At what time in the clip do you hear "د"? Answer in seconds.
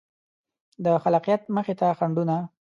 0.83-0.85